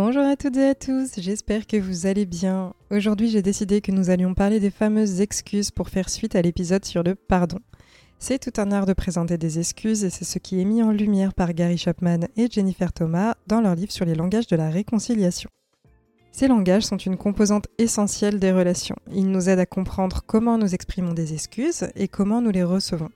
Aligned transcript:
Bonjour 0.00 0.22
à 0.22 0.36
toutes 0.36 0.56
et 0.58 0.68
à 0.68 0.74
tous, 0.76 1.10
j'espère 1.18 1.66
que 1.66 1.76
vous 1.76 2.06
allez 2.06 2.24
bien. 2.24 2.72
Aujourd'hui 2.92 3.28
j'ai 3.30 3.42
décidé 3.42 3.80
que 3.80 3.90
nous 3.90 4.10
allions 4.10 4.32
parler 4.32 4.60
des 4.60 4.70
fameuses 4.70 5.20
excuses 5.20 5.72
pour 5.72 5.88
faire 5.88 6.08
suite 6.08 6.36
à 6.36 6.40
l'épisode 6.40 6.84
sur 6.84 7.02
le 7.02 7.16
pardon. 7.16 7.58
C'est 8.20 8.38
tout 8.38 8.60
un 8.60 8.70
art 8.70 8.86
de 8.86 8.92
présenter 8.92 9.38
des 9.38 9.58
excuses 9.58 10.04
et 10.04 10.10
c'est 10.10 10.24
ce 10.24 10.38
qui 10.38 10.60
est 10.60 10.64
mis 10.64 10.84
en 10.84 10.92
lumière 10.92 11.34
par 11.34 11.52
Gary 11.52 11.78
Chapman 11.78 12.20
et 12.36 12.48
Jennifer 12.48 12.92
Thomas 12.92 13.34
dans 13.48 13.60
leur 13.60 13.74
livre 13.74 13.90
sur 13.90 14.04
les 14.04 14.14
langages 14.14 14.46
de 14.46 14.54
la 14.54 14.70
réconciliation. 14.70 15.50
Ces 16.30 16.46
langages 16.46 16.84
sont 16.84 16.96
une 16.96 17.16
composante 17.16 17.66
essentielle 17.78 18.38
des 18.38 18.52
relations. 18.52 18.98
Ils 19.10 19.28
nous 19.28 19.48
aident 19.48 19.58
à 19.58 19.66
comprendre 19.66 20.22
comment 20.24 20.58
nous 20.58 20.76
exprimons 20.76 21.12
des 21.12 21.34
excuses 21.34 21.88
et 21.96 22.06
comment 22.06 22.40
nous 22.40 22.52
les 22.52 22.62
recevons. 22.62 23.10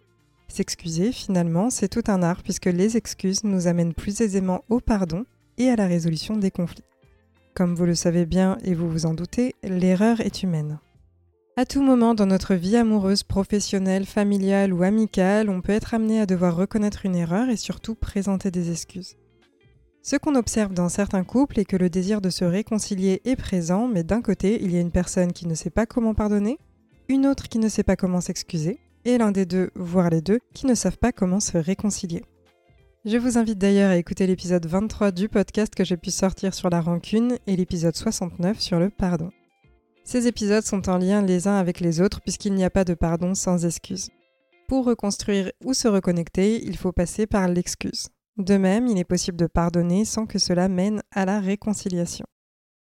S'excuser, 0.48 1.12
finalement, 1.12 1.70
c'est 1.70 1.86
tout 1.86 2.02
un 2.08 2.24
art 2.24 2.42
puisque 2.42 2.66
les 2.66 2.96
excuses 2.96 3.44
nous 3.44 3.68
amènent 3.68 3.94
plus 3.94 4.20
aisément 4.20 4.64
au 4.68 4.80
pardon 4.80 5.26
et 5.58 5.68
à 5.68 5.76
la 5.76 5.86
résolution 5.86 6.36
des 6.36 6.50
conflits. 6.50 6.84
Comme 7.54 7.74
vous 7.74 7.84
le 7.84 7.94
savez 7.94 8.26
bien 8.26 8.58
et 8.64 8.74
vous 8.74 8.88
vous 8.88 9.06
en 9.06 9.14
doutez, 9.14 9.54
l'erreur 9.62 10.20
est 10.20 10.42
humaine. 10.42 10.78
À 11.56 11.66
tout 11.66 11.82
moment 11.82 12.14
dans 12.14 12.24
notre 12.24 12.54
vie 12.54 12.76
amoureuse, 12.76 13.24
professionnelle, 13.24 14.06
familiale 14.06 14.72
ou 14.72 14.82
amicale, 14.82 15.50
on 15.50 15.60
peut 15.60 15.72
être 15.72 15.92
amené 15.92 16.18
à 16.18 16.24
devoir 16.24 16.56
reconnaître 16.56 17.04
une 17.04 17.14
erreur 17.14 17.50
et 17.50 17.58
surtout 17.58 17.94
présenter 17.94 18.50
des 18.50 18.70
excuses. 18.70 19.16
Ce 20.00 20.16
qu'on 20.16 20.34
observe 20.34 20.72
dans 20.72 20.88
certains 20.88 21.24
couples 21.24 21.60
est 21.60 21.66
que 21.66 21.76
le 21.76 21.90
désir 21.90 22.22
de 22.22 22.30
se 22.30 22.46
réconcilier 22.46 23.20
est 23.26 23.36
présent, 23.36 23.86
mais 23.86 24.02
d'un 24.02 24.22
côté, 24.22 24.62
il 24.62 24.72
y 24.72 24.78
a 24.78 24.80
une 24.80 24.90
personne 24.90 25.32
qui 25.32 25.46
ne 25.46 25.54
sait 25.54 25.70
pas 25.70 25.84
comment 25.84 26.14
pardonner, 26.14 26.58
une 27.08 27.26
autre 27.26 27.48
qui 27.48 27.58
ne 27.58 27.68
sait 27.68 27.82
pas 27.82 27.96
comment 27.96 28.22
s'excuser, 28.22 28.78
et 29.04 29.18
l'un 29.18 29.30
des 29.30 29.44
deux, 29.44 29.70
voire 29.74 30.08
les 30.08 30.22
deux, 30.22 30.40
qui 30.54 30.66
ne 30.66 30.74
savent 30.74 30.98
pas 30.98 31.12
comment 31.12 31.38
se 31.40 31.58
réconcilier. 31.58 32.22
Je 33.04 33.16
vous 33.16 33.36
invite 33.36 33.58
d'ailleurs 33.58 33.90
à 33.90 33.96
écouter 33.96 34.28
l'épisode 34.28 34.64
23 34.64 35.10
du 35.10 35.28
podcast 35.28 35.74
que 35.74 35.82
j'ai 35.82 35.96
pu 35.96 36.12
sortir 36.12 36.54
sur 36.54 36.70
la 36.70 36.80
rancune 36.80 37.36
et 37.48 37.56
l'épisode 37.56 37.96
69 37.96 38.60
sur 38.60 38.78
le 38.78 38.90
pardon. 38.90 39.30
Ces 40.04 40.28
épisodes 40.28 40.62
sont 40.62 40.88
en 40.88 40.98
lien 40.98 41.20
les 41.20 41.48
uns 41.48 41.56
avec 41.56 41.80
les 41.80 42.00
autres 42.00 42.20
puisqu'il 42.20 42.54
n'y 42.54 42.62
a 42.62 42.70
pas 42.70 42.84
de 42.84 42.94
pardon 42.94 43.34
sans 43.34 43.66
excuse. 43.66 44.10
Pour 44.68 44.84
reconstruire 44.84 45.50
ou 45.64 45.74
se 45.74 45.88
reconnecter, 45.88 46.64
il 46.64 46.76
faut 46.76 46.92
passer 46.92 47.26
par 47.26 47.48
l'excuse. 47.48 48.06
De 48.36 48.56
même, 48.56 48.86
il 48.86 48.96
est 48.98 49.04
possible 49.04 49.36
de 49.36 49.48
pardonner 49.48 50.04
sans 50.04 50.26
que 50.26 50.38
cela 50.38 50.68
mène 50.68 51.02
à 51.10 51.24
la 51.24 51.40
réconciliation. 51.40 52.24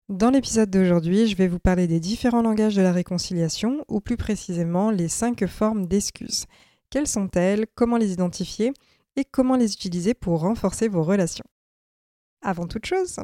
Dans 0.10 0.32
l'épisode 0.32 0.70
d'aujourd'hui, 0.70 1.28
je 1.28 1.38
vais 1.38 1.48
vous 1.48 1.60
parler 1.60 1.88
des 1.88 2.02
différents 2.02 2.42
langages 2.42 2.76
de 2.76 2.82
la 2.82 2.92
réconciliation, 2.92 3.86
ou 3.88 4.02
plus 4.02 4.18
précisément 4.18 4.92
les 4.92 5.08
cinq 5.08 5.46
formes 5.48 5.88
d'excuses. 5.88 6.46
Quelles 6.90 7.08
sont-elles? 7.08 7.68
Comment 7.74 7.98
les 7.98 8.12
identifier? 8.12 8.74
Et 9.16 9.26
comment 9.26 9.56
les 9.56 9.74
utiliser 9.74 10.14
pour 10.14 10.42
renforcer 10.42 10.88
vos 10.88 11.04
relations. 11.04 11.46
Avant 12.42 12.68
toute 12.68 12.86
chose, 12.86 13.18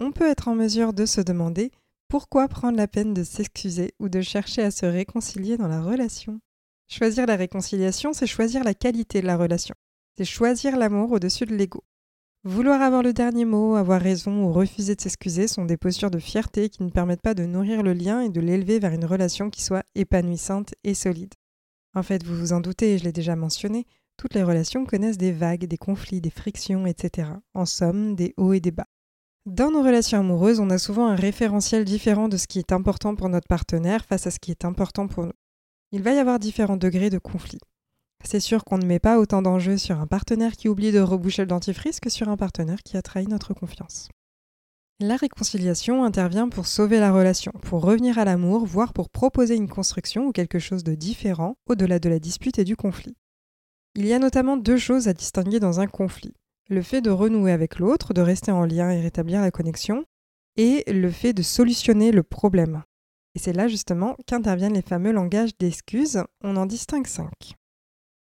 on 0.00 0.12
peut 0.12 0.28
être 0.28 0.48
en 0.48 0.54
mesure 0.54 0.92
de 0.92 1.06
se 1.06 1.20
demander 1.20 1.70
pourquoi 2.08 2.48
prendre 2.48 2.76
la 2.76 2.86
peine 2.86 3.14
de 3.14 3.24
s'excuser 3.24 3.94
ou 3.98 4.08
de 4.08 4.20
chercher 4.20 4.62
à 4.62 4.70
se 4.70 4.86
réconcilier 4.86 5.56
dans 5.56 5.68
la 5.68 5.82
relation. 5.82 6.40
Choisir 6.88 7.26
la 7.26 7.36
réconciliation, 7.36 8.12
c'est 8.12 8.26
choisir 8.26 8.62
la 8.62 8.74
qualité 8.74 9.20
de 9.20 9.26
la 9.26 9.36
relation. 9.36 9.74
C'est 10.16 10.24
choisir 10.24 10.76
l'amour 10.76 11.10
au-dessus 11.12 11.46
de 11.46 11.54
l'ego. 11.54 11.82
Vouloir 12.44 12.80
avoir 12.80 13.02
le 13.02 13.12
dernier 13.12 13.44
mot, 13.44 13.74
avoir 13.74 14.00
raison 14.00 14.44
ou 14.44 14.52
refuser 14.52 14.94
de 14.94 15.00
s'excuser 15.00 15.48
sont 15.48 15.64
des 15.64 15.76
postures 15.76 16.12
de 16.12 16.20
fierté 16.20 16.68
qui 16.68 16.84
ne 16.84 16.90
permettent 16.90 17.22
pas 17.22 17.34
de 17.34 17.44
nourrir 17.44 17.82
le 17.82 17.92
lien 17.92 18.20
et 18.20 18.28
de 18.28 18.40
l'élever 18.40 18.78
vers 18.78 18.92
une 18.92 19.04
relation 19.04 19.50
qui 19.50 19.62
soit 19.62 19.82
épanouissante 19.96 20.72
et 20.84 20.94
solide. 20.94 21.34
En 21.94 22.04
fait, 22.04 22.22
vous 22.22 22.36
vous 22.36 22.52
en 22.52 22.60
doutez, 22.60 22.98
je 22.98 23.04
l'ai 23.04 23.12
déjà 23.12 23.34
mentionné, 23.34 23.84
toutes 24.16 24.34
les 24.34 24.42
relations 24.42 24.86
connaissent 24.86 25.18
des 25.18 25.32
vagues, 25.32 25.66
des 25.66 25.76
conflits, 25.76 26.20
des 26.20 26.30
frictions, 26.30 26.86
etc. 26.86 27.30
En 27.54 27.66
somme, 27.66 28.14
des 28.14 28.34
hauts 28.36 28.52
et 28.52 28.60
des 28.60 28.70
bas. 28.70 28.86
Dans 29.46 29.70
nos 29.70 29.82
relations 29.82 30.18
amoureuses, 30.18 30.58
on 30.58 30.70
a 30.70 30.78
souvent 30.78 31.06
un 31.06 31.14
référentiel 31.14 31.84
différent 31.84 32.28
de 32.28 32.36
ce 32.36 32.46
qui 32.46 32.58
est 32.58 32.72
important 32.72 33.14
pour 33.14 33.28
notre 33.28 33.46
partenaire 33.46 34.04
face 34.04 34.26
à 34.26 34.30
ce 34.30 34.40
qui 34.40 34.50
est 34.50 34.64
important 34.64 35.06
pour 35.06 35.24
nous. 35.24 35.32
Il 35.92 36.02
va 36.02 36.12
y 36.12 36.18
avoir 36.18 36.38
différents 36.38 36.76
degrés 36.76 37.10
de 37.10 37.18
conflit. 37.18 37.60
C'est 38.24 38.40
sûr 38.40 38.64
qu'on 38.64 38.78
ne 38.78 38.86
met 38.86 38.98
pas 38.98 39.20
autant 39.20 39.42
d'enjeux 39.42 39.76
sur 39.76 40.00
un 40.00 40.06
partenaire 40.06 40.56
qui 40.56 40.68
oublie 40.68 40.90
de 40.90 40.98
reboucher 40.98 41.42
le 41.42 41.48
dentifrice 41.48 42.00
que 42.00 42.10
sur 42.10 42.28
un 42.28 42.36
partenaire 42.36 42.82
qui 42.82 42.96
a 42.96 43.02
trahi 43.02 43.28
notre 43.28 43.54
confiance. 43.54 44.08
La 44.98 45.16
réconciliation 45.16 46.04
intervient 46.04 46.48
pour 46.48 46.66
sauver 46.66 46.98
la 46.98 47.12
relation, 47.12 47.52
pour 47.62 47.82
revenir 47.82 48.18
à 48.18 48.24
l'amour, 48.24 48.64
voire 48.64 48.94
pour 48.94 49.10
proposer 49.10 49.54
une 49.54 49.68
construction 49.68 50.26
ou 50.26 50.32
quelque 50.32 50.58
chose 50.58 50.82
de 50.82 50.94
différent 50.94 51.56
au-delà 51.68 51.98
de 51.98 52.08
la 52.08 52.18
dispute 52.18 52.58
et 52.58 52.64
du 52.64 52.76
conflit. 52.76 53.14
Il 53.98 54.04
y 54.04 54.12
a 54.12 54.18
notamment 54.18 54.58
deux 54.58 54.76
choses 54.76 55.08
à 55.08 55.14
distinguer 55.14 55.58
dans 55.58 55.80
un 55.80 55.86
conflit. 55.86 56.34
Le 56.68 56.82
fait 56.82 57.00
de 57.00 57.08
renouer 57.08 57.50
avec 57.50 57.78
l'autre, 57.78 58.12
de 58.12 58.20
rester 58.20 58.52
en 58.52 58.66
lien 58.66 58.90
et 58.90 59.00
rétablir 59.00 59.40
la 59.40 59.50
connexion, 59.50 60.04
et 60.58 60.84
le 60.92 61.10
fait 61.10 61.32
de 61.32 61.40
solutionner 61.40 62.12
le 62.12 62.22
problème. 62.22 62.82
Et 63.34 63.38
c'est 63.38 63.54
là 63.54 63.68
justement 63.68 64.14
qu'interviennent 64.26 64.74
les 64.74 64.82
fameux 64.82 65.12
langages 65.12 65.56
d'excuses, 65.56 66.22
on 66.44 66.56
en 66.56 66.66
distingue 66.66 67.06
cinq. 67.06 67.54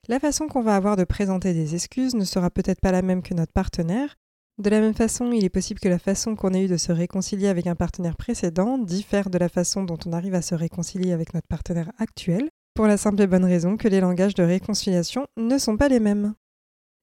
La 0.08 0.20
façon 0.20 0.48
qu'on 0.48 0.64
va 0.64 0.76
avoir 0.76 0.96
de 0.96 1.04
présenter 1.04 1.54
des 1.54 1.76
excuses 1.76 2.16
ne 2.16 2.26
sera 2.26 2.50
peut-être 2.50 2.82
pas 2.82 2.92
la 2.92 3.04
même 3.04 3.22
que 3.22 3.36
notre 3.36 3.54
partenaire. 3.54 4.16
De 4.58 4.70
la 4.72 4.82
même 4.82 4.96
façon, 4.96 5.32
il 5.32 5.46
est 5.46 5.50
possible 5.50 5.80
que 5.80 5.90
la 5.90 6.00
façon 6.00 6.36
qu'on 6.36 6.56
ait 6.56 6.66
eu 6.66 6.70
de 6.70 6.78
se 6.78 6.92
réconcilier 6.92 7.50
avec 7.50 7.68
un 7.68 7.76
partenaire 7.76 8.18
précédent 8.18 8.80
diffère 8.80 9.30
de 9.30 9.38
la 9.38 9.48
façon 9.48 9.84
dont 9.84 10.00
on 10.08 10.14
arrive 10.14 10.34
à 10.34 10.42
se 10.42 10.56
réconcilier 10.56 11.14
avec 11.14 11.36
notre 11.36 11.48
partenaire 11.48 11.92
actuel 12.00 12.50
pour 12.74 12.88
la 12.88 12.98
simple 12.98 13.22
et 13.22 13.28
bonne 13.28 13.46
raison 13.46 13.78
que 13.78 13.88
les 13.88 14.02
langages 14.02 14.34
de 14.34 14.44
réconciliation 14.44 15.28
ne 15.38 15.58
sont 15.58 15.78
pas 15.78 15.90
les 15.90 16.00
mêmes. 16.00 16.34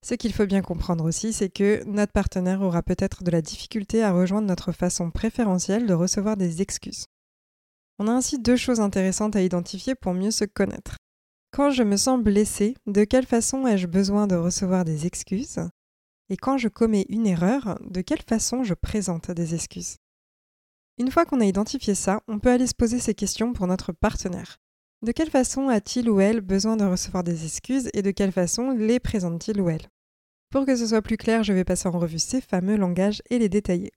Ce 0.05 0.15
qu'il 0.15 0.33
faut 0.33 0.47
bien 0.47 0.63
comprendre 0.63 1.05
aussi, 1.05 1.33
c'est 1.33 1.51
que 1.51 1.83
notre 1.85 2.13
partenaire 2.13 2.63
aura 2.63 2.83
peut-être 2.83 3.25
de 3.25 3.31
la 3.31 3.43
difficulté 3.43 4.03
à 4.03 4.13
rejoindre 4.13 4.47
notre 4.47 4.73
façon 4.73 5.11
préférentielle 5.11 5.87
de 5.87 5.95
recevoir 5.95 6.37
des 6.37 6.63
excuses. 6.63 7.07
On 7.99 8.07
a 8.07 8.13
ainsi 8.13 8.39
deux 8.39 8.57
choses 8.57 8.81
intéressantes 8.81 9.35
à 9.35 9.43
identifier 9.43 9.95
pour 9.97 10.15
mieux 10.15 10.31
se 10.31 10.45
connaître. 10.45 10.97
Quand 11.51 11.71
je 11.71 11.83
me 11.83 11.97
sens 11.97 12.23
blessée, 12.23 12.77
de 12.87 13.05
quelle 13.05 13.27
façon 13.27 13.67
ai-je 13.67 13.87
besoin 13.87 14.27
de 14.27 14.37
recevoir 14.37 14.85
des 14.85 15.07
excuses? 15.07 15.59
Et 16.31 16.37
quand 16.37 16.59
je 16.59 16.69
commets 16.69 17.07
une 17.09 17.27
erreur, 17.27 17.79
de 17.81 18.01
quelle 18.01 18.23
façon 18.23 18.63
je 18.63 18.75
présente 18.75 19.31
des 19.31 19.55
excuses? 19.55 19.97
Une 20.99 21.11
fois 21.11 21.25
qu'on 21.25 21.41
a 21.41 21.47
identifié 21.47 21.95
ça, 21.95 22.21
on 22.29 22.39
peut 22.39 22.51
aller 22.51 22.67
se 22.67 22.75
poser 22.75 23.01
ces 23.01 23.15
questions 23.15 23.53
pour 23.53 23.67
notre 23.67 23.93
partenaire. 23.93 24.59
De 25.01 25.13
quelle 25.13 25.31
façon 25.31 25.69
a-t-il 25.69 26.11
ou 26.11 26.21
elle 26.21 26.41
besoin 26.41 26.77
de 26.77 26.85
recevoir 26.85 27.23
des 27.23 27.45
excuses 27.45 27.89
et 27.95 28.03
de 28.03 28.11
quelle 28.11 28.33
façon 28.33 28.73
les 28.73 28.99
présente-t-il 28.99 29.61
ou 29.61 29.71
elle? 29.71 29.87
Pour 30.51 30.67
que 30.67 30.75
ce 30.75 30.89
soit 30.89 31.03
plus 31.03 31.17
clair, 31.17 31.45
je 31.45 31.53
vais 31.53 31.63
passer 31.63 31.87
en 31.87 31.99
revue 31.99 32.19
ces 32.19 32.41
fameux 32.41 32.77
langages 32.77 33.23
et 33.31 33.39
les 33.39 33.49
détailler. 33.49 33.93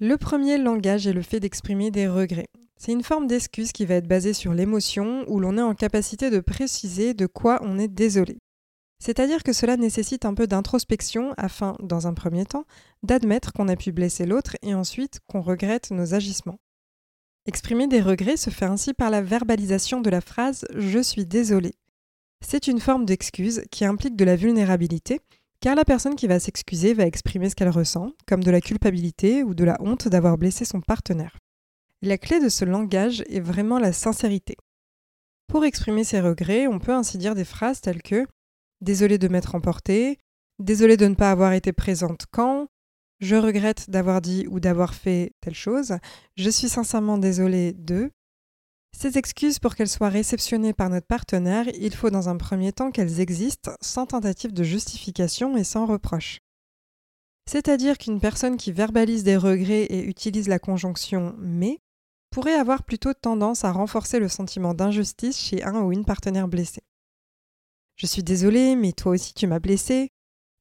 Le 0.00 0.16
premier 0.16 0.56
langage 0.56 1.06
est 1.06 1.12
le 1.12 1.20
fait 1.20 1.40
d'exprimer 1.40 1.90
des 1.90 2.08
regrets. 2.08 2.48
C'est 2.78 2.92
une 2.92 3.02
forme 3.02 3.26
d'excuse 3.26 3.72
qui 3.72 3.84
va 3.84 3.96
être 3.96 4.08
basée 4.08 4.32
sur 4.32 4.54
l'émotion 4.54 5.26
où 5.28 5.40
l'on 5.40 5.58
est 5.58 5.62
en 5.62 5.74
capacité 5.74 6.30
de 6.30 6.40
préciser 6.40 7.12
de 7.12 7.26
quoi 7.26 7.60
on 7.62 7.78
est 7.78 7.88
désolé. 7.88 8.38
C'est-à-dire 8.98 9.42
que 9.42 9.52
cela 9.52 9.76
nécessite 9.76 10.24
un 10.24 10.32
peu 10.32 10.46
d'introspection 10.46 11.34
afin, 11.36 11.74
dans 11.82 12.06
un 12.06 12.14
premier 12.14 12.46
temps, 12.46 12.64
d'admettre 13.02 13.52
qu'on 13.52 13.68
a 13.68 13.76
pu 13.76 13.92
blesser 13.92 14.24
l'autre 14.24 14.56
et 14.62 14.72
ensuite 14.74 15.20
qu'on 15.26 15.42
regrette 15.42 15.90
nos 15.90 16.14
agissements. 16.14 16.58
Exprimer 17.50 17.88
des 17.88 18.00
regrets 18.00 18.36
se 18.36 18.48
fait 18.48 18.66
ainsi 18.66 18.94
par 18.94 19.10
la 19.10 19.22
verbalisation 19.22 20.00
de 20.00 20.08
la 20.08 20.20
phrase 20.20 20.64
Je 20.76 21.00
suis 21.00 21.26
désolé. 21.26 21.74
C'est 22.46 22.68
une 22.68 22.78
forme 22.78 23.04
d'excuse 23.04 23.64
qui 23.72 23.84
implique 23.84 24.14
de 24.14 24.24
la 24.24 24.36
vulnérabilité, 24.36 25.18
car 25.58 25.74
la 25.74 25.84
personne 25.84 26.14
qui 26.14 26.28
va 26.28 26.38
s'excuser 26.38 26.94
va 26.94 27.06
exprimer 27.06 27.50
ce 27.50 27.56
qu'elle 27.56 27.70
ressent, 27.70 28.12
comme 28.28 28.44
de 28.44 28.52
la 28.52 28.60
culpabilité 28.60 29.42
ou 29.42 29.54
de 29.54 29.64
la 29.64 29.76
honte 29.80 30.06
d'avoir 30.06 30.38
blessé 30.38 30.64
son 30.64 30.80
partenaire. 30.80 31.38
La 32.02 32.18
clé 32.18 32.38
de 32.38 32.48
ce 32.48 32.64
langage 32.64 33.24
est 33.28 33.40
vraiment 33.40 33.80
la 33.80 33.92
sincérité. 33.92 34.56
Pour 35.48 35.64
exprimer 35.64 36.04
ses 36.04 36.20
regrets, 36.20 36.68
on 36.68 36.78
peut 36.78 36.94
ainsi 36.94 37.18
dire 37.18 37.34
des 37.34 37.44
phrases 37.44 37.80
telles 37.80 38.02
que 38.02 38.28
Désolé 38.80 39.18
de 39.18 39.26
m'être 39.26 39.56
emporté, 39.56 40.18
désolé 40.60 40.96
de 40.96 41.06
ne 41.06 41.16
pas 41.16 41.32
avoir 41.32 41.52
été 41.52 41.72
présente 41.72 42.26
quand, 42.30 42.68
je 43.20 43.36
regrette 43.36 43.90
d'avoir 43.90 44.20
dit 44.20 44.46
ou 44.48 44.60
d'avoir 44.60 44.94
fait 44.94 45.32
telle 45.40 45.54
chose, 45.54 45.96
je 46.36 46.50
suis 46.50 46.68
sincèrement 46.68 47.18
désolée 47.18 47.72
de. 47.74 48.10
Ces 48.96 49.18
excuses, 49.18 49.58
pour 49.58 49.76
qu'elles 49.76 49.88
soient 49.88 50.08
réceptionnées 50.08 50.72
par 50.72 50.90
notre 50.90 51.06
partenaire, 51.06 51.68
il 51.78 51.94
faut 51.94 52.10
dans 52.10 52.28
un 52.28 52.36
premier 52.36 52.72
temps 52.72 52.90
qu'elles 52.90 53.20
existent 53.20 53.72
sans 53.80 54.06
tentative 54.06 54.52
de 54.52 54.64
justification 54.64 55.56
et 55.56 55.64
sans 55.64 55.86
reproche. 55.86 56.38
C'est-à-dire 57.46 57.98
qu'une 57.98 58.20
personne 58.20 58.56
qui 58.56 58.72
verbalise 58.72 59.22
des 59.22 59.36
regrets 59.36 59.84
et 59.84 60.04
utilise 60.04 60.48
la 60.48 60.58
conjonction 60.58 61.34
mais 61.38 61.78
pourrait 62.30 62.54
avoir 62.54 62.84
plutôt 62.84 63.12
tendance 63.12 63.64
à 63.64 63.72
renforcer 63.72 64.18
le 64.18 64.28
sentiment 64.28 64.74
d'injustice 64.74 65.38
chez 65.38 65.62
un 65.62 65.80
ou 65.80 65.92
une 65.92 66.04
partenaire 66.04 66.48
blessée. 66.48 66.82
Je 67.96 68.06
suis 68.06 68.22
désolée, 68.22 68.76
mais 68.76 68.92
toi 68.92 69.12
aussi 69.12 69.34
tu 69.34 69.46
m'as 69.46 69.58
blessé. 69.58 70.10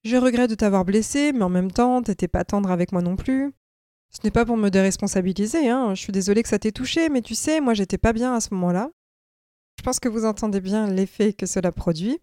Je 0.04 0.16
regrette 0.16 0.50
de 0.50 0.56
t'avoir 0.56 0.86
blessé, 0.86 1.34
mais 1.34 1.44
en 1.44 1.50
même 1.50 1.72
temps, 1.72 2.02
t'étais 2.02 2.28
pas 2.28 2.46
tendre 2.46 2.72
avec 2.72 2.92
moi 2.92 3.02
non 3.02 3.16
plus. 3.16 3.52
Ce 4.12 4.20
n'est 4.24 4.32
pas 4.32 4.46
pour 4.46 4.58
me 4.58 4.70
déresponsabiliser, 4.70 5.70
hein. 5.70 5.94
je 5.94 6.02
suis 6.02 6.12
désolée 6.12 6.42
que 6.42 6.50
ça 6.50 6.58
t'ait 6.58 6.72
touché, 6.72 7.10
mais 7.10 7.22
tu 7.22 7.36
sais, 7.36 7.62
moi 7.62 7.76
j'étais 7.76 8.00
pas 8.00 8.14
bien 8.14 8.34
à 8.34 8.40
ce 8.40 8.54
moment-là. 8.56 8.90
Je 9.78 9.84
pense 9.84 10.00
que 10.00 10.10
vous 10.10 10.26
entendez 10.26 10.62
bien 10.62 10.88
l'effet 10.88 11.34
que 11.34 11.46
cela 11.46 11.72
produit. 11.72 12.20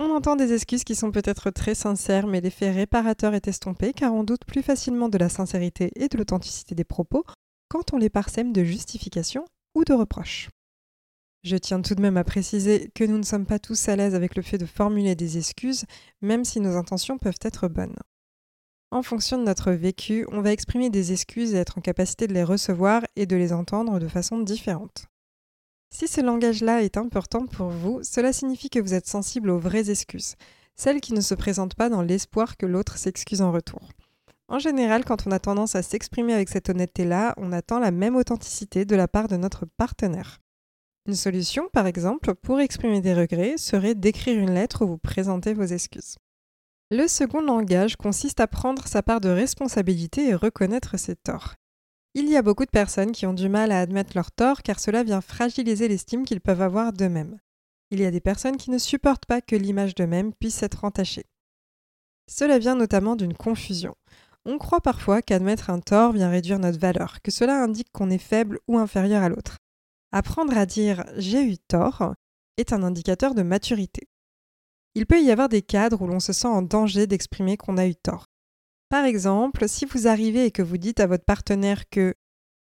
On 0.00 0.10
entend 0.10 0.34
des 0.34 0.52
excuses 0.52 0.82
qui 0.82 0.96
sont 0.96 1.12
peut-être 1.12 1.50
très 1.50 1.76
sincères, 1.76 2.26
mais 2.26 2.40
l'effet 2.40 2.72
réparateur 2.72 3.34
est 3.34 3.46
estompé 3.46 3.92
car 3.92 4.12
on 4.12 4.24
doute 4.24 4.44
plus 4.44 4.62
facilement 4.62 5.08
de 5.08 5.18
la 5.18 5.28
sincérité 5.28 5.92
et 5.94 6.08
de 6.08 6.18
l'authenticité 6.18 6.74
des 6.74 6.84
propos 6.84 7.24
quand 7.68 7.92
on 7.92 7.98
les 7.98 8.10
parsème 8.10 8.52
de 8.52 8.64
justifications 8.64 9.44
ou 9.76 9.84
de 9.84 9.92
reproches. 9.92 10.48
Je 11.42 11.56
tiens 11.56 11.82
tout 11.82 11.96
de 11.96 12.00
même 12.00 12.16
à 12.16 12.22
préciser 12.22 12.90
que 12.94 13.02
nous 13.02 13.18
ne 13.18 13.24
sommes 13.24 13.46
pas 13.46 13.58
tous 13.58 13.88
à 13.88 13.96
l'aise 13.96 14.14
avec 14.14 14.36
le 14.36 14.42
fait 14.42 14.58
de 14.58 14.66
formuler 14.66 15.16
des 15.16 15.38
excuses, 15.38 15.86
même 16.20 16.44
si 16.44 16.60
nos 16.60 16.76
intentions 16.76 17.18
peuvent 17.18 17.40
être 17.42 17.66
bonnes. 17.66 17.96
En 18.92 19.02
fonction 19.02 19.38
de 19.38 19.44
notre 19.44 19.72
vécu, 19.72 20.24
on 20.30 20.40
va 20.40 20.52
exprimer 20.52 20.88
des 20.88 21.12
excuses 21.12 21.54
et 21.54 21.56
être 21.56 21.78
en 21.78 21.80
capacité 21.80 22.28
de 22.28 22.34
les 22.34 22.44
recevoir 22.44 23.02
et 23.16 23.26
de 23.26 23.34
les 23.34 23.52
entendre 23.52 23.98
de 23.98 24.06
façon 24.06 24.38
différente. 24.38 25.06
Si 25.90 26.06
ce 26.06 26.20
langage-là 26.20 26.82
est 26.82 26.96
important 26.96 27.46
pour 27.46 27.70
vous, 27.70 28.00
cela 28.02 28.32
signifie 28.32 28.70
que 28.70 28.78
vous 28.78 28.94
êtes 28.94 29.08
sensible 29.08 29.50
aux 29.50 29.58
vraies 29.58 29.90
excuses, 29.90 30.36
celles 30.76 31.00
qui 31.00 31.12
ne 31.12 31.20
se 31.20 31.34
présentent 31.34 31.74
pas 31.74 31.88
dans 31.88 32.02
l'espoir 32.02 32.56
que 32.56 32.66
l'autre 32.66 32.98
s'excuse 32.98 33.42
en 33.42 33.50
retour. 33.50 33.88
En 34.46 34.58
général, 34.58 35.04
quand 35.04 35.26
on 35.26 35.30
a 35.30 35.38
tendance 35.38 35.74
à 35.74 35.82
s'exprimer 35.82 36.34
avec 36.34 36.50
cette 36.50 36.68
honnêteté-là, 36.68 37.34
on 37.36 37.50
attend 37.50 37.78
la 37.78 37.90
même 37.90 38.14
authenticité 38.16 38.84
de 38.84 38.94
la 38.94 39.08
part 39.08 39.26
de 39.26 39.36
notre 39.36 39.64
partenaire. 39.76 40.41
Une 41.06 41.16
solution, 41.16 41.68
par 41.72 41.86
exemple, 41.86 42.34
pour 42.34 42.60
exprimer 42.60 43.00
des 43.00 43.14
regrets 43.14 43.56
serait 43.58 43.96
d'écrire 43.96 44.38
une 44.38 44.54
lettre 44.54 44.84
où 44.84 44.88
vous 44.88 44.98
présentez 44.98 45.52
vos 45.52 45.64
excuses. 45.64 46.16
Le 46.92 47.08
second 47.08 47.40
langage 47.40 47.96
consiste 47.96 48.38
à 48.38 48.46
prendre 48.46 48.86
sa 48.86 49.02
part 49.02 49.20
de 49.20 49.30
responsabilité 49.30 50.28
et 50.28 50.34
reconnaître 50.34 50.98
ses 50.98 51.16
torts. 51.16 51.54
Il 52.14 52.28
y 52.28 52.36
a 52.36 52.42
beaucoup 52.42 52.66
de 52.66 52.70
personnes 52.70 53.12
qui 53.12 53.26
ont 53.26 53.32
du 53.32 53.48
mal 53.48 53.72
à 53.72 53.80
admettre 53.80 54.12
leurs 54.14 54.30
torts 54.30 54.62
car 54.62 54.78
cela 54.78 55.02
vient 55.02 55.22
fragiliser 55.22 55.88
l'estime 55.88 56.24
qu'ils 56.24 56.42
peuvent 56.42 56.60
avoir 56.60 56.92
d'eux-mêmes. 56.92 57.38
Il 57.90 58.00
y 58.00 58.04
a 58.04 58.10
des 58.10 58.20
personnes 58.20 58.58
qui 58.58 58.70
ne 58.70 58.78
supportent 58.78 59.26
pas 59.26 59.40
que 59.40 59.56
l'image 59.56 59.94
d'eux-mêmes 59.94 60.34
puisse 60.34 60.62
être 60.62 60.84
entachée. 60.84 61.24
Cela 62.30 62.58
vient 62.58 62.76
notamment 62.76 63.16
d'une 63.16 63.34
confusion. 63.34 63.96
On 64.44 64.58
croit 64.58 64.80
parfois 64.80 65.22
qu'admettre 65.22 65.70
un 65.70 65.80
tort 65.80 66.12
vient 66.12 66.30
réduire 66.30 66.58
notre 66.58 66.78
valeur, 66.78 67.22
que 67.22 67.30
cela 67.30 67.62
indique 67.62 67.90
qu'on 67.92 68.10
est 68.10 68.18
faible 68.18 68.60
ou 68.68 68.78
inférieur 68.78 69.22
à 69.22 69.28
l'autre. 69.28 69.61
Apprendre 70.12 70.56
à 70.56 70.66
dire 70.66 71.04
j'ai 71.16 71.42
eu 71.42 71.56
tort 71.56 72.14
est 72.58 72.72
un 72.72 72.82
indicateur 72.82 73.34
de 73.34 73.42
maturité. 73.42 74.08
Il 74.94 75.06
peut 75.06 75.22
y 75.22 75.30
avoir 75.30 75.48
des 75.48 75.62
cadres 75.62 76.02
où 76.02 76.06
l'on 76.06 76.20
se 76.20 76.34
sent 76.34 76.48
en 76.48 76.60
danger 76.60 77.06
d'exprimer 77.06 77.56
qu'on 77.56 77.78
a 77.78 77.86
eu 77.86 77.94
tort. 77.94 78.26
Par 78.90 79.06
exemple, 79.06 79.66
si 79.68 79.86
vous 79.86 80.06
arrivez 80.06 80.44
et 80.46 80.50
que 80.50 80.60
vous 80.60 80.76
dites 80.76 81.00
à 81.00 81.06
votre 81.06 81.24
partenaire 81.24 81.88
que 81.88 82.14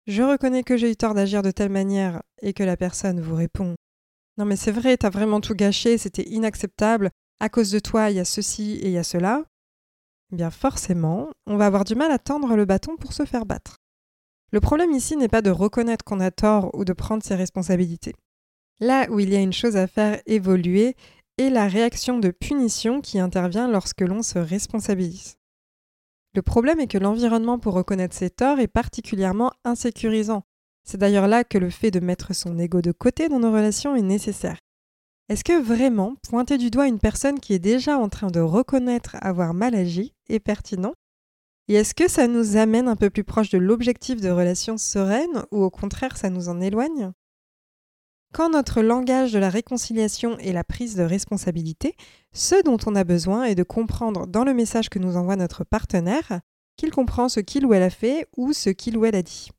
je 0.07 0.23
reconnais 0.23 0.63
que 0.63 0.75
j'ai 0.75 0.91
eu 0.91 0.95
tort 0.97 1.13
d'agir 1.13 1.41
de 1.41 1.51
telle 1.51 1.69
manière 1.69 2.21
et 2.41 2.53
que 2.53 2.63
la 2.63 2.75
personne 2.75 3.21
vous 3.21 3.35
répond 3.35 3.75
Non 4.37 4.43
mais 4.43 4.57
c'est 4.57 4.71
vrai, 4.71 4.97
t'as 4.97 5.09
vraiment 5.09 5.39
tout 5.39 5.55
gâché, 5.55 5.97
c'était 5.97 6.27
inacceptable, 6.27 7.11
à 7.39 7.47
cause 7.47 7.71
de 7.71 7.79
toi 7.79 8.09
il 8.09 8.17
y 8.17 8.19
a 8.19 8.25
ceci 8.25 8.73
et 8.81 8.87
il 8.87 8.93
y 8.93 8.97
a 8.97 9.03
cela, 9.03 9.45
eh 10.33 10.35
bien 10.35 10.51
forcément, 10.51 11.29
on 11.45 11.55
va 11.55 11.65
avoir 11.65 11.85
du 11.85 11.95
mal 11.95 12.11
à 12.11 12.19
tendre 12.19 12.57
le 12.57 12.65
bâton 12.65 12.97
pour 12.97 13.13
se 13.13 13.23
faire 13.23 13.45
battre. 13.45 13.77
Le 14.51 14.59
problème 14.59 14.91
ici 14.91 15.17
n'est 15.17 15.27
pas 15.27 15.41
de 15.41 15.49
reconnaître 15.49 16.05
qu'on 16.05 16.19
a 16.19 16.31
tort 16.31 16.73
ou 16.73 16.85
de 16.85 16.93
prendre 16.93 17.23
ses 17.23 17.35
responsabilités. 17.35 18.15
Là 18.79 19.07
où 19.09 19.19
il 19.19 19.29
y 19.29 19.35
a 19.35 19.41
une 19.41 19.53
chose 19.53 19.75
à 19.75 19.87
faire 19.87 20.21
évoluer, 20.25 20.95
et 21.37 21.49
la 21.49 21.67
réaction 21.67 22.19
de 22.19 22.31
punition 22.31 23.01
qui 23.01 23.19
intervient 23.19 23.67
lorsque 23.67 24.01
l'on 24.01 24.23
se 24.23 24.39
responsabilise. 24.39 25.37
Le 26.33 26.41
problème 26.41 26.79
est 26.79 26.87
que 26.87 26.97
l'environnement 26.97 27.59
pour 27.59 27.73
reconnaître 27.73 28.15
ses 28.15 28.29
torts 28.29 28.59
est 28.59 28.67
particulièrement 28.67 29.51
insécurisant. 29.63 30.43
C'est 30.83 30.97
d'ailleurs 30.97 31.27
là 31.27 31.43
que 31.43 31.57
le 31.57 31.69
fait 31.69 31.91
de 31.91 31.99
mettre 31.99 32.33
son 32.33 32.57
ego 32.57 32.81
de 32.81 32.91
côté 32.91 33.29
dans 33.29 33.39
nos 33.39 33.51
relations 33.51 33.95
est 33.95 34.01
nécessaire. 34.01 34.57
Est-ce 35.29 35.43
que 35.43 35.61
vraiment 35.61 36.15
pointer 36.29 36.57
du 36.57 36.71
doigt 36.71 36.87
une 36.87 36.99
personne 36.99 37.39
qui 37.39 37.53
est 37.53 37.59
déjà 37.59 37.97
en 37.97 38.07
train 38.09 38.31
de 38.31 38.39
reconnaître 38.39 39.17
avoir 39.21 39.53
mal 39.53 39.75
agi 39.75 40.13
est 40.29 40.39
pertinent? 40.39 40.93
Et 41.69 41.73
est-ce 41.73 41.93
que 41.93 42.07
ça 42.07 42.27
nous 42.27 42.55
amène 42.55 42.87
un 42.87 42.95
peu 42.95 43.09
plus 43.09 43.25
proche 43.25 43.49
de 43.49 43.57
l'objectif 43.57 44.21
de 44.21 44.29
relations 44.29 44.77
sereines 44.77 45.43
ou 45.51 45.63
au 45.63 45.69
contraire 45.69 46.15
ça 46.15 46.29
nous 46.29 46.47
en 46.47 46.61
éloigne? 46.61 47.11
Quand 48.33 48.49
notre 48.49 48.81
langage 48.81 49.33
de 49.33 49.39
la 49.39 49.49
réconciliation 49.49 50.37
est 50.37 50.53
la 50.53 50.63
prise 50.63 50.95
de 50.95 51.03
responsabilité, 51.03 51.95
ce 52.33 52.61
dont 52.63 52.77
on 52.85 52.95
a 52.95 53.03
besoin 53.03 53.43
est 53.43 53.55
de 53.55 53.63
comprendre 53.63 54.27
dans 54.27 54.43
le 54.43 54.53
message 54.53 54.89
que 54.89 54.99
nous 54.99 55.17
envoie 55.17 55.35
notre 55.35 55.63
partenaire 55.63 56.41
qu'il 56.77 56.91
comprend 56.91 57.27
ce 57.27 57.39
qu'il 57.39 57.65
ou 57.65 57.73
elle 57.73 57.83
a 57.83 57.89
fait 57.89 58.27
ou 58.37 58.53
ce 58.53 58.69
qu'il 58.69 58.97
ou 58.97 59.05
elle 59.05 59.15
a 59.15 59.23
dit. 59.23 59.49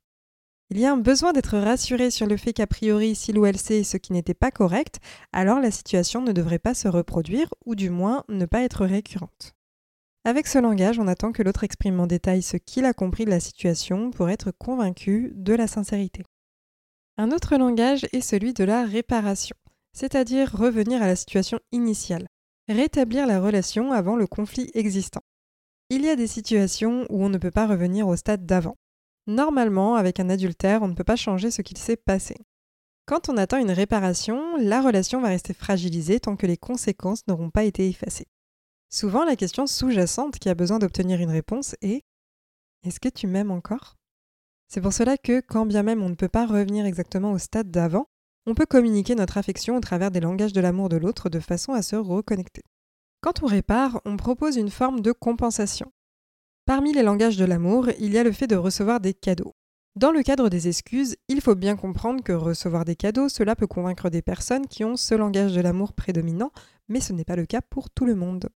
Il 0.71 0.79
y 0.79 0.87
a 0.87 0.93
un 0.93 0.99
besoin 0.99 1.33
d'être 1.33 1.59
rassuré 1.59 2.11
sur 2.11 2.27
le 2.27 2.37
fait 2.37 2.53
qu'a 2.53 2.67
priori, 2.67 3.15
s'il 3.15 3.39
ou 3.39 3.47
elle 3.47 3.59
sait 3.59 3.83
ce 3.85 3.97
qui 3.97 4.13
n'était 4.13 4.35
pas 4.35 4.51
correct, 4.51 5.01
alors 5.33 5.61
la 5.61 5.71
situation 5.71 6.23
ne 6.23 6.33
devrait 6.33 6.59
pas 6.59 6.75
se 6.75 6.89
reproduire 6.89 7.53
ou 7.65 7.75
du 7.75 7.91
moins 7.91 8.25
ne 8.29 8.45
pas 8.45 8.63
être 8.63 8.85
récurrente. 8.85 9.58
Avec 10.29 10.47
ce 10.47 10.59
langage, 10.59 10.99
on 10.99 11.09
attend 11.09 11.33
que 11.33 11.43
l'autre 11.43 11.65
exprime 11.65 12.01
en 12.01 12.07
détail 12.07 12.43
ce 12.43 12.59
qu'il 12.59 12.85
a 12.85 12.93
compris 12.93 13.25
de 13.25 13.31
la 13.31 13.41
situation 13.41 14.11
pour 14.11 14.29
être 14.29 14.51
convaincu 14.51 15.33
de 15.35 15.55
la 15.55 15.67
sincérité. 15.67 16.23
Un 17.17 17.31
autre 17.31 17.57
langage 17.57 18.07
est 18.13 18.21
celui 18.21 18.53
de 18.53 18.63
la 18.63 18.85
réparation, 18.85 19.57
c'est-à-dire 19.95 20.53
revenir 20.53 21.01
à 21.01 21.07
la 21.07 21.17
situation 21.17 21.61
initiale, 21.73 22.27
rétablir 22.69 23.27
la 23.27 23.41
relation 23.41 23.91
avant 23.91 24.17
le 24.17 24.27
conflit 24.27 24.71
existant. 24.75 25.23
Il 25.89 26.05
y 26.05 26.11
a 26.11 26.15
des 26.15 26.27
situations 26.27 27.07
où 27.09 27.25
on 27.25 27.31
ne 27.31 27.39
peut 27.39 27.51
pas 27.51 27.67
revenir 27.67 28.07
au 28.07 28.15
stade 28.15 28.45
d'avant. 28.45 28.77
Normalement, 29.29 29.95
avec 29.95 30.21
un 30.21 30.29
adultère, 30.29 30.83
on 30.83 30.89
ne 30.89 30.95
peut 30.95 31.05
pas 31.05 31.17
changer 31.17 31.51
ce 31.51 31.63
qu'il 31.63 31.79
s'est 31.79 31.97
passé. 31.97 32.37
Quand 33.07 33.31
on 33.31 33.39
attend 33.39 33.57
une 33.57 33.71
réparation, 33.71 34.59
la 34.59 34.83
relation 34.83 35.23
va 35.23 35.29
rester 35.29 35.55
fragilisée 35.55 36.21
tant 36.21 36.37
que 36.37 36.47
les 36.47 36.59
conséquences 36.59 37.27
n'auront 37.29 37.49
pas 37.49 37.65
été 37.65 37.89
effacées. 37.89 38.27
Souvent, 38.91 39.25
la 39.25 39.37
question 39.37 39.67
sous-jacente 39.67 40.39
qui 40.39 40.49
a 40.49 40.55
besoin 40.55 40.79
d'obtenir 40.79 41.21
une 41.21 41.31
réponse 41.31 41.77
est 41.83 42.05
Est-ce 42.85 43.01
que 43.01 43.11
tu 43.11 43.27
m'aimes 43.27 43.51
encore? 43.51 43.97
C'est 44.67 44.81
pour 44.81 44.95
cela 44.95 45.19
que, 45.19 45.41
quand 45.41 45.67
bien 45.67 45.83
même 45.83 46.03
on 46.03 46.09
ne 46.09 46.15
peut 46.15 46.29
pas 46.29 46.47
revenir 46.47 46.87
exactement 46.87 47.33
au 47.33 47.39
stade 47.39 47.71
d'avant, 47.71 48.09
on 48.47 48.55
peut 48.55 48.67
communiquer 48.67 49.15
notre 49.15 49.37
affection 49.37 49.77
au 49.77 49.81
travers 49.81 50.11
des 50.11 50.21
langages 50.21 50.55
de 50.55 50.61
l'amour 50.61 50.89
de 50.89 50.97
l'autre 50.97 51.29
de 51.29 51.39
façon 51.39 51.73
à 51.73 51.83
se 51.83 51.97
reconnecter. 51.97 52.63
Quand 53.21 53.43
on 53.43 53.47
répare, 53.47 54.01
on 54.07 54.17
propose 54.17 54.57
une 54.57 54.71
forme 54.71 55.01
de 55.01 55.13
compensation. 55.13 55.93
Parmi 56.65 56.95
les 56.95 57.03
langages 57.03 57.37
de 57.37 57.45
l'amour, 57.45 57.89
il 57.99 58.13
y 58.13 58.19
a 58.19 58.25
le 58.25 58.33
fait 58.33 58.47
de 58.47 58.57
recevoir 58.57 59.01
des 59.01 59.13
cadeaux. 59.13 59.55
Dans 59.97 60.13
le 60.13 60.23
cadre 60.23 60.49
des 60.49 60.69
excuses, 60.69 61.17
il 61.29 61.43
faut 61.43 61.57
bien 61.57 61.77
comprendre 61.77 62.23
que 62.23 62.33
recevoir 62.33 62.87
des 62.87 62.97
cadeaux, 62.97 63.29
cela 63.29 63.57
peut 63.57 63.67
convaincre 63.67 64.09
des 64.09 64.23
personnes 64.23 64.67
qui 64.67 64.85
ont 64.85 64.97
ce 64.97 65.15
langage 65.15 65.55
de 65.55 65.61
l'amour 65.61 65.93
prédominant, 65.93 66.53
mais 66.89 67.01
ce 67.01 67.13
n'est 67.13 67.25
pas 67.25 67.37
le 67.37 67.47
cas 67.47 67.61
pour 67.61 67.91
tout 67.91 68.07
le 68.07 68.15
monde. 68.15 68.49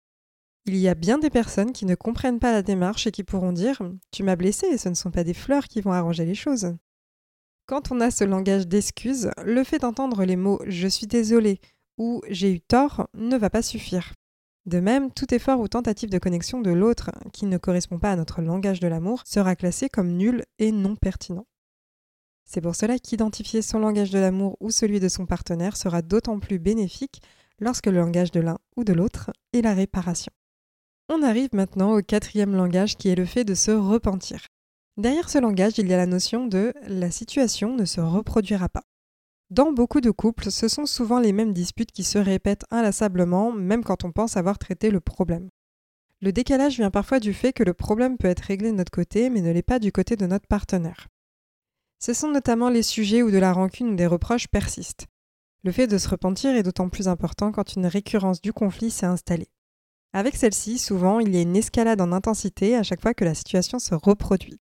Il 0.67 0.77
y 0.77 0.89
a 0.89 0.95
bien 0.95 1.19
des 1.19 1.31
personnes 1.31 1.73
qui 1.73 1.87
ne 1.87 1.95
comprennent 1.95 2.39
pas 2.39 2.53
la 2.53 2.63
démarche 2.63 3.07
et 3.07 3.11
qui 3.11 3.25
pourront 3.25 3.53
dire 3.53 3.83
Tu 4.11 4.23
m'as 4.23 4.37
blessé 4.37 4.67
et 4.67 4.79
ce 4.79 4.89
ne 4.89 4.95
sont 4.95 5.11
pas 5.11 5.25
des 5.25 5.35
fleurs 5.35 5.65
qui 5.65 5.81
vont 5.81 5.93
arranger 5.93 6.25
les 6.25 6.35
choses. 6.35 6.77
Quand 7.67 7.91
on 7.91 8.01
a 8.01 8.11
ce 8.11 8.25
langage 8.25 8.69
d'excuses, 8.69 9.31
le 9.45 9.65
fait 9.65 9.79
d'entendre 9.79 10.25
les 10.25 10.37
mots 10.37 10.61
Je 10.67 10.87
suis 10.87 11.07
désolé 11.07 11.61
ou 11.99 12.21
J'ai 12.29 12.53
eu 12.53 12.61
tort 12.61 13.09
ne 13.15 13.37
va 13.37 13.49
pas 13.49 13.63
suffire. 13.63 14.13
De 14.67 14.81
même, 14.81 15.11
tout 15.11 15.33
effort 15.35 15.61
ou 15.61 15.69
tentative 15.69 16.11
de 16.11 16.19
connexion 16.19 16.61
de 16.61 16.71
l'autre 16.71 17.11
qui 17.33 17.47
ne 17.47 17.57
correspond 17.57 17.99
pas 17.99 18.13
à 18.13 18.17
notre 18.17 18.43
langage 18.43 18.81
de 18.81 18.89
l'amour 18.89 19.23
sera 19.25 19.57
classé 19.57 19.89
comme 19.89 20.13
nul 20.13 20.45
et 20.59 20.73
non 20.73 20.95
pertinent. 20.95 21.47
C'est 22.45 22.61
pour 22.61 22.77
cela 22.77 22.99
qu'identifier 22.99 23.63
son 23.63 23.79
langage 23.79 24.11
de 24.11 24.19
l'amour 24.19 24.57
ou 24.61 24.71
celui 24.71 25.01
de 25.01 25.09
son 25.09 25.25
partenaire 25.25 25.77
sera 25.77 26.03
d'autant 26.03 26.39
plus 26.39 26.59
bénéfique 26.59 27.23
lorsque 27.61 27.87
le 27.87 27.99
langage 27.99 28.33
de 28.33 28.41
l'un 28.41 28.59
ou 28.77 28.85
de 28.85 28.93
l'autre 28.93 29.31
est 29.53 29.63
la 29.63 29.73
réparation. 29.73 30.33
On 31.13 31.25
arrive 31.25 31.49
maintenant 31.55 31.97
au 31.97 32.03
quatrième 32.03 32.55
langage 32.55 32.97
qui 32.97 33.09
est 33.09 33.17
le 33.17 33.25
fait 33.25 33.43
de 33.43 33.55
se 33.55 33.73
repentir. 33.73 34.47
Derrière 34.97 35.29
ce 35.29 35.39
langage, 35.39 35.77
il 35.77 35.89
y 35.89 35.93
a 35.93 35.97
la 35.97 36.07
notion 36.07 36.47
de 36.47 36.73
la 36.87 37.11
situation 37.11 37.75
ne 37.75 37.85
se 37.85 38.01
reproduira 38.01 38.69
pas. 38.69 38.85
Dans 39.51 39.73
beaucoup 39.73 40.01
de 40.01 40.13
couples, 40.13 40.53
ce 40.53 40.69
sont 40.69 40.87
souvent 40.87 41.19
les 41.19 41.33
mêmes 41.33 41.53
disputes 41.53 41.91
qui 41.91 42.05
se 42.05 42.19
répètent 42.19 42.65
inlassablement, 42.71 43.51
même 43.51 43.83
quand 43.83 44.05
on 44.05 44.13
pense 44.13 44.37
avoir 44.37 44.57
traité 44.57 44.93
le 44.93 45.01
problème. 45.01 45.49
Le 46.21 46.31
décalage 46.31 46.77
vient 46.77 46.93
parfois 46.93 47.19
du 47.19 47.35
fait 47.35 47.53
que 47.53 47.65
le 47.65 47.75
problème 47.75 48.17
peut 48.17 48.29
être 48.29 48.45
réglé 48.45 48.71
de 48.71 48.77
notre 48.77 48.93
côté, 48.93 49.31
mais 49.31 49.41
ne 49.41 49.51
l'est 49.51 49.63
pas 49.63 49.81
du 49.81 49.91
côté 49.91 50.15
de 50.15 50.27
notre 50.27 50.47
partenaire. 50.47 51.09
Ce 51.99 52.13
sont 52.13 52.31
notamment 52.31 52.69
les 52.69 52.85
sujets 52.85 53.25
où 53.25 53.33
de 53.33 53.39
la 53.39 53.53
rancune 53.53 53.89
ou 53.89 53.97
des 53.97 54.07
reproches 54.07 54.47
persistent. 54.47 55.09
Le 55.65 55.73
fait 55.73 55.89
de 55.89 55.99
se 55.99 56.09
repentir 56.09 56.55
est 56.55 56.63
d'autant 56.63 56.89
plus 56.89 57.09
important 57.09 57.51
quand 57.51 57.75
une 57.75 57.87
récurrence 57.87 58.41
du 58.41 58.53
conflit 58.53 58.93
s'est 58.93 59.07
installée. 59.07 59.49
Avec 60.13 60.37
celle-ci, 60.37 60.79
souvent, 60.79 61.21
il 61.21 61.35
y 61.35 61.39
a 61.39 61.43
une 61.43 61.57
escalade 61.57 62.01
en 62.01 62.13
intensité 62.13 62.77
à 62.77 62.83
chaque 62.83 63.01
fois 63.01 63.15
que 63.15 63.25
la 63.25 63.35
situation 63.35 63.79
se 63.79 63.95
reproduit. 63.95 64.61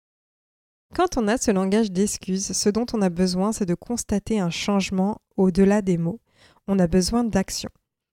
Quand 0.94 1.16
on 1.16 1.28
a 1.28 1.38
ce 1.38 1.50
langage 1.50 1.92
d'excuses, 1.92 2.52
ce 2.52 2.68
dont 2.68 2.86
on 2.92 3.00
a 3.00 3.10
besoin, 3.10 3.52
c'est 3.52 3.64
de 3.64 3.74
constater 3.74 4.40
un 4.40 4.50
changement 4.50 5.20
au-delà 5.36 5.82
des 5.82 5.98
mots. 5.98 6.20
On 6.66 6.78
a 6.78 6.88
besoin 6.88 7.24
d'action. 7.24 7.70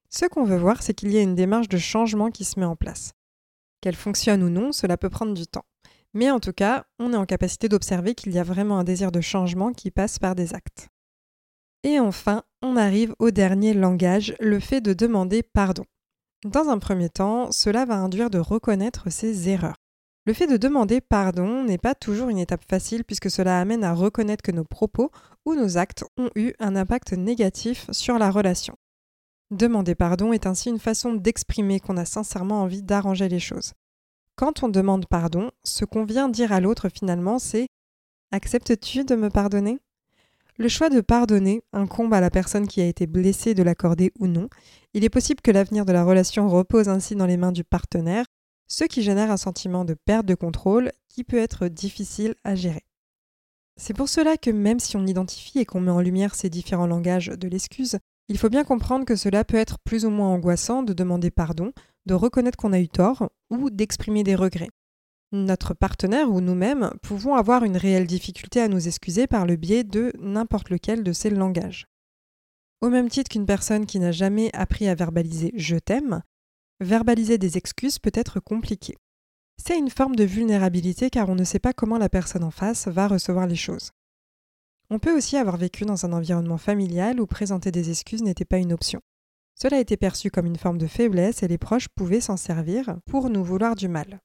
Ce 0.10 0.25
qu'on 0.25 0.46
veut 0.46 0.57
voir, 0.57 0.81
c'est 0.81 0.93
qu'il 0.93 1.12
y 1.12 1.17
a 1.17 1.22
une 1.22 1.36
démarche 1.36 1.67
de 1.69 1.77
changement 1.77 2.31
qui 2.31 2.46
se 2.46 2.60
met 2.60 2.65
en 2.65 2.75
place. 2.75 3.13
Qu'elle 3.81 3.96
fonctionne 3.96 4.43
ou 4.43 4.50
non, 4.50 4.72
cela 4.72 4.96
peut 4.96 5.10
prendre 5.10 5.34
du 5.34 5.48
temps. 5.48 5.65
Mais 6.13 6.31
en 6.31 6.39
tout 6.39 6.53
cas, 6.53 6.86
on 7.00 7.13
est 7.13 7.17
en 7.17 7.25
capacité 7.25 7.67
d'observer 7.67 8.15
qu'il 8.15 8.31
y 8.31 8.39
a 8.39 8.43
vraiment 8.43 8.79
un 8.79 8.84
désir 8.84 9.12
de 9.12 9.22
changement 9.22 9.74
qui 9.74 9.91
passe 9.91 10.17
par 10.17 10.36
des 10.36 10.53
actes. 10.53 10.88
Et 11.84 12.00
enfin, 12.00 12.43
on 12.62 12.77
arrive 12.77 13.15
au 13.19 13.31
dernier 13.31 13.74
langage, 13.74 14.36
le 14.39 14.60
fait 14.60 14.81
de 14.81 14.93
demander 14.93 15.43
pardon. 15.43 15.84
Dans 16.46 16.70
un 16.70 16.77
premier 16.77 17.10
temps, 17.10 17.51
cela 17.51 17.86
va 17.86 17.96
induire 17.96 18.29
de 18.29 18.38
reconnaître 18.38 19.12
ses 19.12 19.50
erreurs. 19.50 19.77
Le 20.25 20.34
fait 20.34 20.46
de 20.46 20.58
demander 20.58 21.01
pardon 21.01 21.63
n'est 21.63 21.77
pas 21.77 21.96
toujours 21.96 22.29
une 22.29 22.38
étape 22.38 22.65
facile 22.70 23.03
puisque 23.03 23.32
cela 23.32 23.60
amène 23.60 23.84
à 23.84 23.94
reconnaître 23.94 24.44
que 24.44 24.51
nos 24.51 24.65
propos 24.65 25.10
ou 25.46 25.56
nos 25.56 25.77
actes 25.77 26.03
ont 26.17 26.29
eu 26.36 26.53
un 26.60 26.75
impact 26.75 27.13
négatif 27.13 27.89
sur 27.91 28.20
la 28.20 28.29
relation. 28.29 28.75
Demander 29.50 29.96
pardon 29.96 30.34
est 30.34 30.46
ainsi 30.46 30.70
une 30.70 30.79
façon 30.79 31.13
d'exprimer 31.13 31.79
qu'on 31.79 31.98
a 31.98 32.06
sincèrement 32.06 32.62
envie 32.62 32.84
d'arranger 32.84 33.29
les 33.29 33.39
choses. 33.39 33.74
Quand 34.36 34.62
on 34.62 34.70
demande 34.70 35.08
pardon, 35.08 35.50
ce 35.63 35.86
qu'on 35.86 36.03
vient 36.03 36.29
dire 36.29 36.51
à 36.51 36.60
l'autre 36.60 36.89
finalement, 36.89 37.39
c'est 37.39 37.67
Acceptes-tu 38.32 39.06
de 39.06 39.15
me 39.15 39.29
pardonner? 39.29 39.79
Le 40.59 40.69
choix 40.69 40.89
de 40.89 41.01
pardonner 41.01 41.61
incombe 41.71 42.15
à 42.15 42.19
la 42.19 42.31
personne 42.31 42.67
qui 42.67 42.81
a 42.81 42.87
été 42.87 43.05
blessée 43.05 43.53
de 43.53 43.61
l'accorder 43.61 44.11
ou 44.19 44.25
non. 44.25 44.49
Il 44.95 45.03
est 45.03 45.09
possible 45.09 45.41
que 45.41 45.51
l'avenir 45.51 45.85
de 45.85 45.93
la 45.93 46.03
relation 46.03 46.49
repose 46.49 46.89
ainsi 46.89 47.15
dans 47.15 47.27
les 47.27 47.37
mains 47.37 47.51
du 47.51 47.63
partenaire, 47.63 48.25
ce 48.67 48.83
qui 48.83 49.03
génère 49.03 49.29
un 49.29 49.37
sentiment 49.37 49.85
de 49.85 49.93
perte 49.93 50.25
de 50.25 50.33
contrôle 50.33 50.91
qui 51.09 51.23
peut 51.23 51.37
être 51.37 51.67
difficile 51.67 52.33
à 52.43 52.55
gérer. 52.55 52.83
C'est 53.79 53.95
pour 53.95 54.09
cela 54.09 54.35
que 54.37 54.49
même 54.49 54.79
si 54.79 54.97
on 54.97 55.05
identifie 55.05 55.59
et 55.59 55.65
qu'on 55.65 55.79
met 55.79 55.91
en 55.91 56.01
lumière 56.01 56.33
ces 56.33 56.49
différents 56.49 56.87
langages 56.87 57.27
de 57.27 57.47
l'excuse, 57.47 57.99
il 58.27 58.39
faut 58.39 58.49
bien 58.49 58.63
comprendre 58.63 59.05
que 59.05 59.15
cela 59.15 59.45
peut 59.45 59.57
être 59.57 59.77
plus 59.79 60.05
ou 60.05 60.09
moins 60.09 60.29
angoissant 60.29 60.81
de 60.81 60.93
demander 60.93 61.29
pardon, 61.29 61.71
de 62.07 62.15
reconnaître 62.15 62.57
qu'on 62.57 62.73
a 62.73 62.79
eu 62.79 62.89
tort 62.89 63.29
ou 63.51 63.69
d'exprimer 63.69 64.23
des 64.23 64.35
regrets. 64.35 64.69
Notre 65.34 65.74
partenaire 65.74 66.31
ou 66.31 66.39
nous-mêmes 66.39 66.91
pouvons 67.01 67.36
avoir 67.36 67.65
une 67.65 67.75
réelle 67.75 68.07
difficulté 68.07 68.62
à 68.62 68.69
nous 68.69 68.88
excuser 68.88 69.27
par 69.27 69.46
le 69.46 69.57
biais 69.57 69.84
de 69.84 70.13
n'importe 70.19 70.69
lequel 70.69 71.03
de 71.03 71.12
ces 71.12 71.29
langages. 71.29 71.86
Au 72.79 72.89
même 72.89 73.10
titre 73.10 73.29
qu'une 73.29 73.46
personne 73.46 73.86
qui 73.86 74.00
n'a 74.00 74.13
jamais 74.13 74.50
appris 74.53 74.88
à 74.88 74.96
verbaliser 74.96 75.51
je 75.55 75.75
t'aime, 75.75 76.22
verbaliser 76.79 77.38
des 77.38 77.57
excuses 77.57 78.00
peut 78.00 78.12
être 78.13 78.39
compliqué. 78.39 78.96
C'est 79.57 79.77
une 79.77 79.89
forme 79.89 80.15
de 80.15 80.24
vulnérabilité 80.24 81.10
car 81.10 81.27
on 81.27 81.36
ne 81.36 81.43
sait 81.43 81.60
pas 81.60 81.74
comment 81.74 81.98
la 81.98 82.07
personne 82.07 82.43
en 82.43 82.51
face 82.51 82.88
va 82.88 83.10
recevoir 83.10 83.48
les 83.48 83.55
choses. 83.55 83.91
On 84.89 85.00
peut 85.00 85.15
aussi 85.17 85.36
avoir 85.36 85.57
vécu 85.57 85.84
dans 85.84 86.05
un 86.05 86.13
environnement 86.13 86.57
familial 86.57 87.19
où 87.19 87.25
présenter 87.25 87.72
des 87.72 87.89
excuses 87.89 88.24
n'était 88.24 88.46
pas 88.46 88.60
une 88.60 88.72
option. 88.72 89.01
Cela 89.55 89.77
a 89.77 89.81
été 89.81 89.98
perçu 89.98 90.31
comme 90.31 90.46
une 90.46 90.55
forme 90.55 90.77
de 90.77 90.88
faiblesse 90.88 91.43
et 91.43 91.50
les 91.50 91.57
proches 91.57 91.89
pouvaient 91.89 92.22
s'en 92.22 92.38
servir 92.38 92.96
pour 93.05 93.29
nous 93.29 93.43
vouloir 93.43 93.75
du 93.75 93.89
mal. 93.89 94.22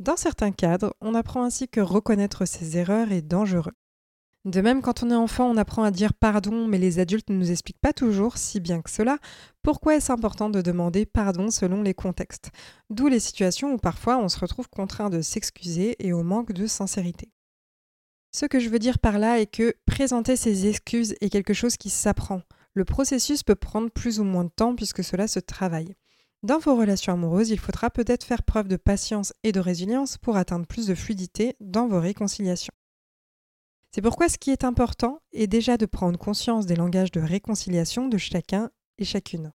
Dans 0.00 0.16
certains 0.16 0.50
cadres, 0.50 0.92
on 1.00 1.14
apprend 1.14 1.44
ainsi 1.44 1.68
que 1.68 1.80
reconnaître 1.80 2.46
ses 2.46 2.78
erreurs 2.78 3.12
est 3.12 3.22
dangereux. 3.22 3.72
De 4.44 4.60
même, 4.60 4.82
quand 4.82 5.02
on 5.02 5.10
est 5.10 5.14
enfant, 5.14 5.48
on 5.48 5.56
apprend 5.56 5.84
à 5.84 5.92
dire 5.92 6.12
pardon, 6.12 6.66
mais 6.66 6.78
les 6.78 6.98
adultes 6.98 7.30
ne 7.30 7.36
nous 7.36 7.52
expliquent 7.52 7.80
pas 7.80 7.92
toujours, 7.92 8.36
si 8.36 8.58
bien 8.58 8.82
que 8.82 8.90
cela, 8.90 9.18
pourquoi 9.62 9.94
est-ce 9.94 10.12
important 10.12 10.50
de 10.50 10.60
demander 10.60 11.06
pardon 11.06 11.50
selon 11.50 11.80
les 11.80 11.94
contextes? 11.94 12.50
D'où 12.90 13.06
les 13.06 13.20
situations 13.20 13.72
où 13.72 13.78
parfois 13.78 14.18
on 14.18 14.28
se 14.28 14.38
retrouve 14.38 14.68
contraint 14.68 15.10
de 15.10 15.22
s'excuser 15.22 15.96
et 16.04 16.12
au 16.12 16.24
manque 16.24 16.52
de 16.52 16.66
sincérité. 16.66 17.30
Ce 18.32 18.46
que 18.46 18.58
je 18.58 18.68
veux 18.68 18.80
dire 18.80 18.98
par 18.98 19.18
là 19.18 19.40
est 19.40 19.46
que 19.46 19.74
présenter 19.86 20.34
ses 20.34 20.66
excuses 20.66 21.14
est 21.20 21.30
quelque 21.30 21.54
chose 21.54 21.76
qui 21.76 21.88
s'apprend. 21.88 22.42
Le 22.74 22.84
processus 22.84 23.44
peut 23.44 23.54
prendre 23.54 23.90
plus 23.90 24.18
ou 24.18 24.24
moins 24.24 24.44
de 24.44 24.50
temps 24.50 24.74
puisque 24.74 25.04
cela 25.04 25.28
se 25.28 25.38
travaille. 25.38 25.94
Dans 26.44 26.58
vos 26.58 26.76
relations 26.76 27.14
amoureuses, 27.14 27.48
il 27.48 27.58
faudra 27.58 27.88
peut-être 27.88 28.22
faire 28.22 28.42
preuve 28.42 28.68
de 28.68 28.76
patience 28.76 29.32
et 29.44 29.52
de 29.52 29.60
résilience 29.60 30.18
pour 30.18 30.36
atteindre 30.36 30.66
plus 30.66 30.86
de 30.86 30.94
fluidité 30.94 31.56
dans 31.58 31.88
vos 31.88 31.98
réconciliations. 31.98 32.74
C'est 33.90 34.02
pourquoi 34.02 34.28
ce 34.28 34.36
qui 34.36 34.50
est 34.50 34.62
important 34.62 35.22
est 35.32 35.46
déjà 35.46 35.78
de 35.78 35.86
prendre 35.86 36.18
conscience 36.18 36.66
des 36.66 36.76
langages 36.76 37.12
de 37.12 37.20
réconciliation 37.22 38.08
de 38.08 38.18
chacun 38.18 38.70
et 38.98 39.06
chacune. 39.06 39.52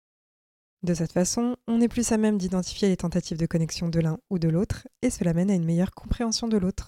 De 0.82 0.94
cette 0.94 1.12
façon, 1.12 1.58
on 1.68 1.82
est 1.82 1.90
plus 1.90 2.14
à 2.14 2.18
même 2.18 2.38
d'identifier 2.38 2.88
les 2.88 2.96
tentatives 2.96 3.38
de 3.38 3.46
connexion 3.46 3.90
de 3.90 4.00
l'un 4.00 4.18
ou 4.30 4.40
de 4.40 4.48
l'autre, 4.48 4.88
et 5.02 5.10
cela 5.10 5.34
mène 5.34 5.52
à 5.52 5.56
une 5.56 5.66
meilleure 5.66 5.92
compréhension 5.92 6.48
de 6.48 6.56
l'autre. 6.56 6.88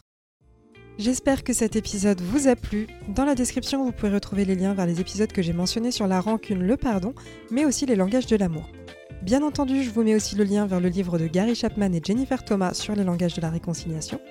J'espère 0.97 1.43
que 1.43 1.51
cet 1.51 1.75
épisode 1.75 2.21
vous 2.21 2.47
a 2.47 2.55
plu. 2.55 2.87
Dans 3.09 3.25
la 3.25 3.35
description, 3.35 3.83
vous 3.83 3.91
pouvez 3.91 4.13
retrouver 4.13 4.45
les 4.45 4.55
liens 4.55 4.73
vers 4.73 4.85
les 4.85 5.01
épisodes 5.01 5.33
que 5.33 5.41
j'ai 5.41 5.51
mentionnés 5.51 5.91
sur 5.91 6.07
la 6.07 6.21
rancune, 6.21 6.63
le 6.63 6.77
pardon, 6.77 7.13
mais 7.51 7.65
aussi 7.65 7.85
les 7.85 7.97
langages 7.97 8.27
de 8.27 8.37
l'amour. 8.37 8.69
Bien 9.21 9.43
entendu, 9.43 9.83
je 9.83 9.89
vous 9.89 10.03
mets 10.03 10.15
aussi 10.15 10.35
le 10.35 10.45
lien 10.45 10.65
vers 10.65 10.79
le 10.79 10.87
livre 10.87 11.17
de 11.17 11.27
Gary 11.27 11.53
Chapman 11.53 11.91
et 11.91 12.01
Jennifer 12.01 12.43
Thomas 12.43 12.73
sur 12.73 12.95
les 12.95 13.03
langages 13.03 13.33
de 13.33 13.41
la 13.41 13.49
réconciliation. 13.49 14.21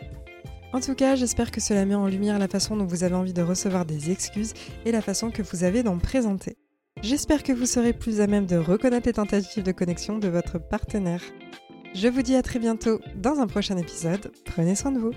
En 0.72 0.80
tout 0.80 0.94
cas, 0.94 1.14
j'espère 1.14 1.50
que 1.50 1.60
cela 1.60 1.84
met 1.84 1.94
en 1.94 2.06
lumière 2.06 2.38
la 2.38 2.48
façon 2.48 2.74
dont 2.74 2.86
vous 2.86 3.04
avez 3.04 3.14
envie 3.14 3.34
de 3.34 3.42
recevoir 3.42 3.84
des 3.84 4.10
excuses 4.10 4.54
et 4.86 4.92
la 4.92 5.02
façon 5.02 5.30
que 5.30 5.42
vous 5.42 5.64
avez 5.64 5.82
d'en 5.82 5.98
présenter. 5.98 6.56
J'espère 7.02 7.42
que 7.42 7.52
vous 7.52 7.66
serez 7.66 7.92
plus 7.92 8.20
à 8.20 8.26
même 8.26 8.46
de 8.46 8.56
reconnaître 8.56 9.06
les 9.06 9.12
tentatives 9.12 9.62
de 9.62 9.72
connexion 9.72 10.18
de 10.18 10.28
votre 10.28 10.58
partenaire. 10.58 11.22
Je 11.94 12.08
vous 12.08 12.22
dis 12.22 12.34
à 12.34 12.42
très 12.42 12.58
bientôt 12.58 13.00
dans 13.14 13.40
un 13.40 13.46
prochain 13.46 13.76
épisode. 13.76 14.32
Prenez 14.46 14.74
soin 14.74 14.92
de 14.92 14.98
vous. 14.98 15.12